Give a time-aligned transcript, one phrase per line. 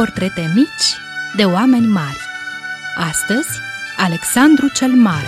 [0.00, 0.96] portrete mici
[1.36, 2.20] de oameni mari.
[2.96, 3.48] Astăzi,
[3.98, 5.26] Alexandru cel Mare.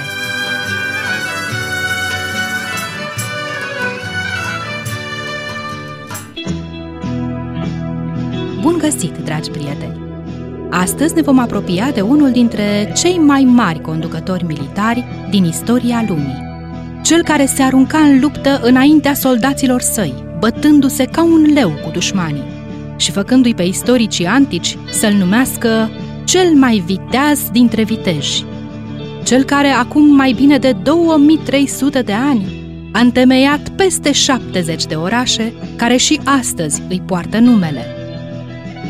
[8.61, 10.01] Bun găsit, dragi prieteni!
[10.71, 16.43] Astăzi ne vom apropia de unul dintre cei mai mari conducători militari din istoria lumii.
[17.03, 22.52] Cel care se arunca în luptă înaintea soldaților săi, bătându-se ca un leu cu dușmanii
[23.03, 25.91] și făcându-i pe istoricii antici să-l numească
[26.25, 28.45] cel mai viteaz dintre viteji.
[29.25, 32.61] Cel care acum mai bine de 2300 de ani
[32.93, 37.87] a întemeiat peste 70 de orașe care și astăzi îi poartă numele.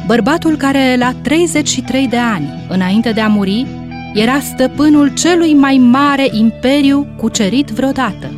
[0.07, 3.67] Bărbatul care la 33 de ani, înainte de a muri,
[4.15, 8.31] era stăpânul celui mai mare imperiu cucerit vreodată.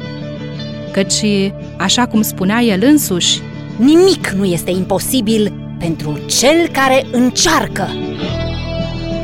[0.93, 3.41] Căci, așa cum spunea el însuși,
[3.77, 5.53] Nimic nu este imposibil
[5.85, 7.89] pentru cel care încearcă.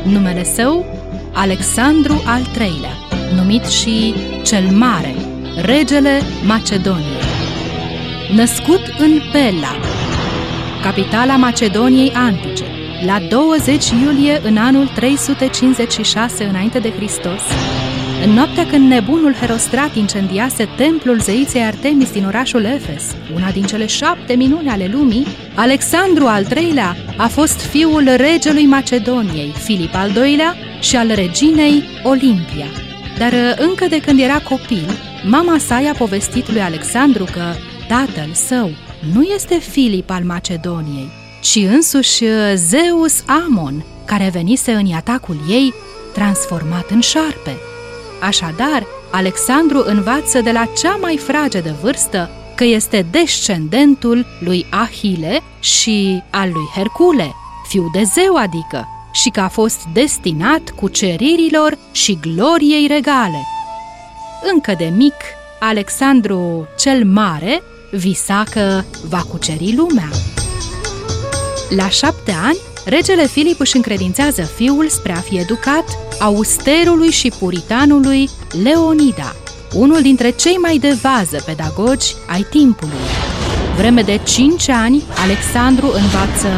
[0.04, 0.86] Numele său,
[1.32, 2.94] Alexandru al III-lea,
[3.34, 5.14] numit și cel Mare,
[5.62, 7.28] regele Macedoniei.
[8.34, 9.76] Născut în Pella,
[10.82, 12.64] capitala Macedoniei antice,
[13.06, 17.42] la 20 iulie în anul 356 înainte de Hristos,
[18.24, 23.86] în noaptea când nebunul Herostrat incendiase templul zeiței Artemis din orașul Efes, una din cele
[23.86, 30.54] șapte minuni ale lumii, Alexandru al III-lea a fost fiul regelui Macedoniei, Filip al II-lea,
[30.80, 32.66] și al reginei Olimpia.
[33.18, 34.86] Dar încă de când era copil,
[35.24, 37.54] mama sa i-a povestit lui Alexandru că
[37.88, 38.70] tatăl său
[39.12, 41.08] nu este Filip al Macedoniei,
[41.40, 42.24] ci însuși
[42.54, 45.74] Zeus Amon, care venise în atacul ei
[46.12, 47.69] transformat în șarpe.
[48.20, 56.22] Așadar, Alexandru învață de la cea mai fragedă vârstă că este descendentul lui Ahile și
[56.30, 57.34] al lui Hercule,
[57.68, 63.46] fiu de zeu adică, și că a fost destinat cuceririlor și gloriei regale.
[64.52, 65.14] Încă de mic,
[65.60, 70.08] Alexandru cel Mare visa că va cuceri lumea.
[71.76, 75.84] La șapte ani, regele Filip își încredințează fiul spre a fi educat
[76.20, 78.30] austerului și puritanului
[78.62, 79.34] Leonida,
[79.74, 83.04] unul dintre cei mai de vază pedagogi ai timpului.
[83.76, 86.48] Vreme de cinci ani, Alexandru învață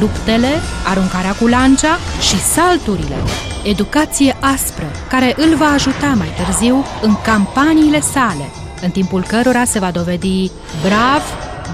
[0.00, 0.50] luptele,
[0.86, 3.16] aruncarea cu lancea și salturile,
[3.62, 8.50] educație aspră, care îl va ajuta mai târziu în campaniile sale,
[8.82, 10.50] în timpul cărora se va dovedi
[10.84, 11.22] brav,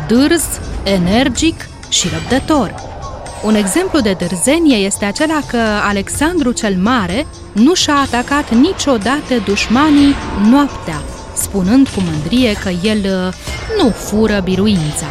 [0.08, 0.44] dârz,
[0.84, 2.87] energic și răbdător.
[3.42, 10.14] Un exemplu de dârzenie este acela că Alexandru cel Mare nu și-a atacat niciodată dușmanii
[10.50, 11.00] noaptea,
[11.36, 13.34] spunând cu mândrie că el uh,
[13.82, 15.06] nu fură biruința.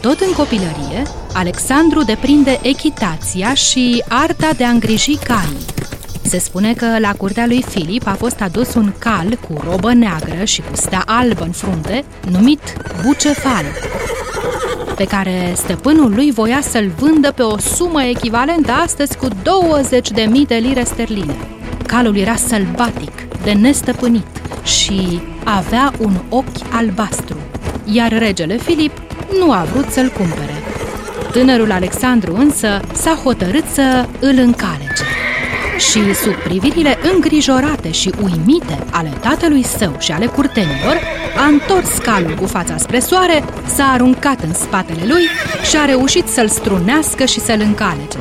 [0.00, 1.02] Tot în copilărie,
[1.32, 5.66] Alexandru deprinde echitația și arta de a îngriji calii.
[6.22, 10.44] Se spune că la curtea lui Filip a fost adus un cal cu robă neagră
[10.44, 12.60] și cu stea albă în frunte, numit
[13.02, 13.64] Bucefal,
[14.98, 19.34] pe care stăpânul lui voia să-l vândă pe o sumă echivalentă astăzi cu 20.000
[20.46, 21.36] de lire sterline.
[21.86, 24.26] Calul era sălbatic, de nestăpânit
[24.62, 27.36] și avea un ochi albastru,
[27.84, 28.92] iar regele Filip
[29.38, 30.54] nu a vrut să-l cumpere.
[31.32, 35.07] Tânărul Alexandru însă s-a hotărât să îl încalece
[35.78, 41.00] și sub privirile îngrijorate și uimite ale tatălui său și ale curtenilor,
[41.36, 43.44] a întors calul cu fața spre soare,
[43.74, 45.22] s-a aruncat în spatele lui
[45.68, 48.18] și a reușit să-l strunească și să-l încalece.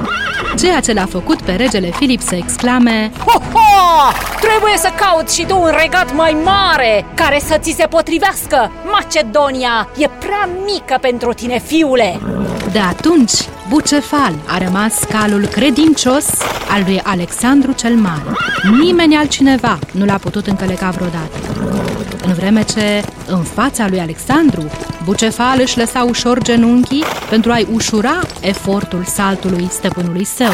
[0.60, 4.12] Ceea ce l-a făcut pe regele Filip să exclame Ho, ho!
[4.42, 8.72] Trebuie să cauți și tu un regat mai mare care să ți se potrivească!
[8.92, 12.20] Macedonia e prea mică pentru tine, fiule!
[12.78, 13.32] De atunci,
[13.70, 16.26] Bucefal a rămas calul credincios
[16.70, 18.30] al lui Alexandru cel Mare.
[18.82, 21.38] Nimeni altcineva nu l-a putut încăleca vreodată.
[22.26, 24.72] În vreme ce, în fața lui Alexandru,
[25.04, 30.54] Bucefal își lăsa ușor genunchii pentru a-i ușura efortul saltului stăpânului său.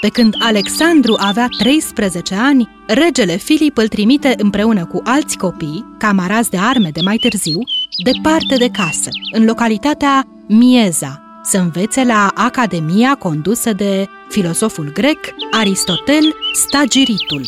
[0.00, 6.50] Pe când Alexandru avea 13 ani, regele Filip îl trimite împreună cu alți copii, camarazi
[6.50, 7.58] de arme de mai târziu,
[8.04, 15.18] departe de casă, în localitatea Mieza, să învețe la Academia condusă de filosoful grec
[15.50, 17.42] Aristotel Stagiritul.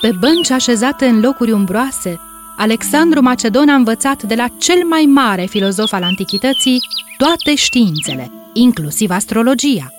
[0.00, 2.20] Pe bănci așezate în locuri umbroase,
[2.56, 6.80] Alexandru Macedon a învățat de la cel mai mare filozof al antichității
[7.16, 9.92] toate științele, inclusiv astrologia.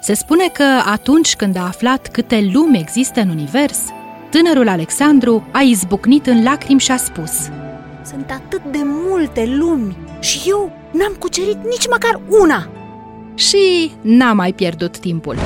[0.00, 3.78] Se spune că atunci când a aflat câte lumi există în univers,
[4.30, 7.32] tânărul Alexandru a izbucnit în lacrimi și a spus
[8.28, 12.68] Sunt atât de multe lumi și eu n-am cucerit nici măcar una!
[13.34, 15.36] și n-a mai pierdut timpul.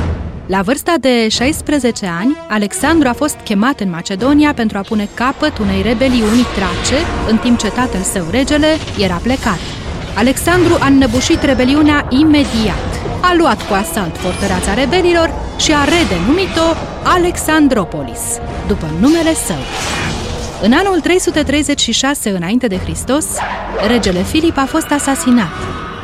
[0.47, 5.59] La vârsta de 16 ani, Alexandru a fost chemat în Macedonia pentru a pune capăt
[5.59, 6.99] unei rebeliuni trace,
[7.31, 9.61] în timp ce tatăl său, regele, era plecat.
[10.17, 12.91] Alexandru a înnăbușit rebeliunea imediat.
[13.21, 16.69] A luat cu asalt fortăreața rebelilor și a redenumit-o
[17.03, 18.23] Alexandropolis,
[18.67, 19.63] după numele său.
[20.65, 23.27] În anul 336 înainte de Hristos,
[23.89, 25.53] regele Filip a fost asasinat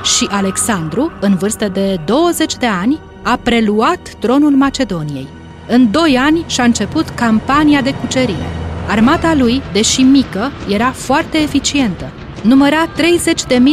[0.05, 5.27] și Alexandru, în vârstă de 20 de ani, a preluat tronul Macedoniei.
[5.69, 8.47] În doi ani și-a început campania de cucerire.
[8.89, 12.13] Armata lui, deși mică, era foarte eficientă.
[12.43, 12.95] Număra 30.000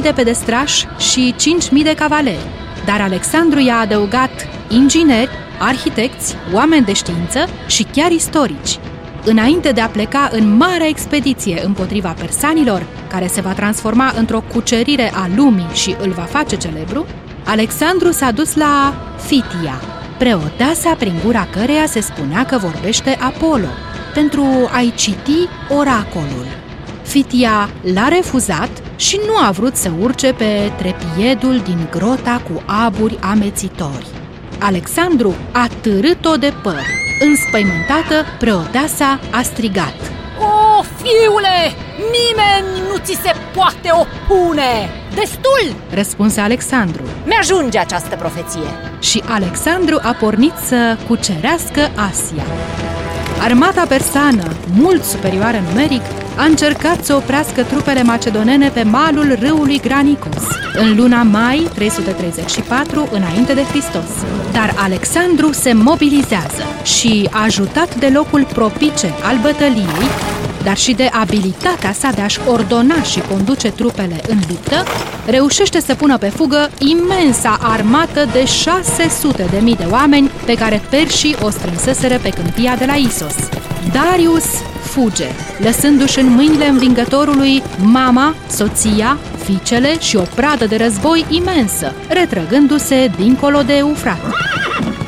[0.02, 1.36] de pedestrași și
[1.78, 2.50] 5.000 de cavaleri.
[2.86, 8.80] Dar Alexandru i-a adăugat ingineri, arhitecți, oameni de știință și chiar istorici.
[9.28, 15.12] Înainte de a pleca în marea expediție împotriva persanilor, care se va transforma într-o cucerire
[15.14, 17.06] a lumii și îl va face celebru,
[17.46, 18.94] Alexandru s-a dus la
[19.26, 19.82] Fitia,
[20.18, 23.68] preoteasa prin gura căreia se spunea că vorbește Apollo,
[24.14, 26.46] pentru a-i citi oracolul.
[27.04, 33.18] Fitia l-a refuzat și nu a vrut să urce pe trepiedul din grota cu aburi
[33.20, 34.08] amețitori.
[34.60, 37.05] Alexandru a târât-o de păr.
[37.20, 39.96] Înspăimântată, preoteasa a strigat.
[40.40, 44.90] O, fiule, nimeni nu ți se poate opune!
[45.14, 45.76] Destul!
[45.90, 47.04] Răspunse Alexandru.
[47.26, 48.70] Mi-ajunge această profeție.
[49.00, 52.44] Și Alexandru a pornit să cucerească Asia.
[53.40, 54.44] Armata persană,
[54.74, 56.02] mult superioară numeric,
[56.38, 60.44] a încercat să oprească trupele macedonene pe malul râului Granicos,
[60.74, 64.10] în luna mai 334 înainte de Hristos.
[64.52, 70.35] Dar Alexandru se mobilizează și, ajutat de locul propice al bătăliei,
[70.66, 74.84] dar și de abilitatea sa de a-și ordona și conduce trupele în luptă,
[75.26, 80.82] reușește să pună pe fugă imensa armată de 600 de mii de oameni pe care
[80.90, 83.36] perșii o strânseseră pe câmpia de la Isos.
[83.92, 84.46] Darius
[84.82, 85.28] fuge,
[85.58, 93.62] lăsându-și în mâinile învingătorului mama, soția, fiicele și o pradă de război imensă, retrăgându-se dincolo
[93.62, 94.20] de Eufrat.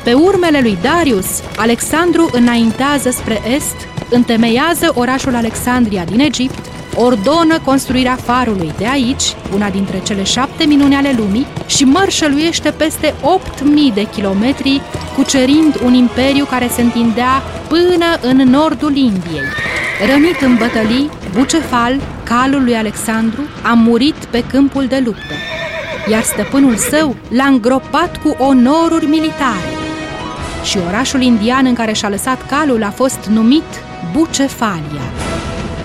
[0.04, 1.26] Pe urmele lui Darius,
[1.56, 9.22] Alexandru înaintează spre est, întemeiază orașul Alexandria din Egipt, ordonă construirea farului de aici,
[9.54, 14.80] una dintre cele șapte minuni ale lumii, și mărșăluiește peste 8.000 de kilometri,
[15.16, 19.48] cucerind un imperiu care se întindea până în nordul Indiei.
[20.10, 25.34] Rănit în bătălii, Bucefal, calul lui Alexandru, a murit pe câmpul de luptă,
[26.10, 29.68] iar stăpânul său l-a îngropat cu onoruri militare.
[30.64, 33.64] Și orașul indian în care și-a lăsat calul a fost numit
[34.12, 35.02] Bucefalia.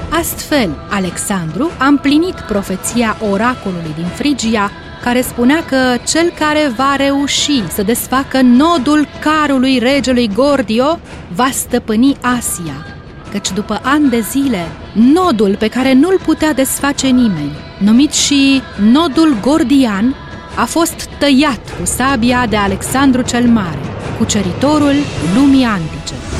[0.09, 4.71] Astfel, Alexandru a împlinit profeția oracolului din Frigia,
[5.03, 10.99] care spunea că cel care va reuși să desfacă nodul carului regelui Gordio
[11.35, 12.85] va stăpâni Asia,
[13.31, 18.61] căci după ani de zile, nodul pe care nu-l putea desface nimeni, numit și
[18.91, 20.15] nodul gordian,
[20.55, 23.79] a fost tăiat cu sabia de Alexandru cel Mare,
[24.17, 24.95] cuceritorul
[25.35, 26.32] lumii antice.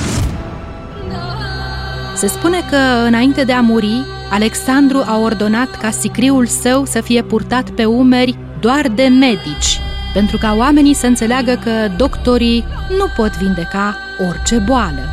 [2.23, 7.21] Se spune că, înainte de a muri, Alexandru a ordonat ca sicriul său să fie
[7.21, 9.79] purtat pe umeri doar de medici,
[10.13, 12.63] pentru ca oamenii să înțeleagă că doctorii
[12.97, 13.97] nu pot vindeca
[14.29, 15.09] orice boală.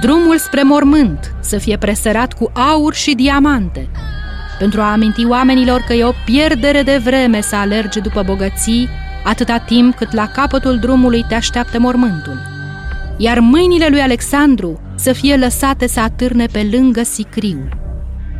[0.00, 3.88] Drumul spre mormânt să fie presărat cu aur și diamante,
[4.58, 8.88] pentru a aminti oamenilor că e o pierdere de vreme să alerge după bogății
[9.24, 12.59] atâta timp cât la capătul drumului te așteaptă mormântul.
[13.22, 17.68] Iar mâinile lui Alexandru să fie lăsate să atârne pe lângă sicriu,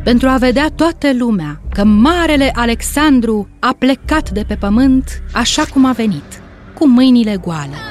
[0.03, 5.85] pentru a vedea toată lumea că marele Alexandru a plecat de pe pământ așa cum
[5.85, 6.41] a venit,
[6.73, 7.90] cu mâinile goale.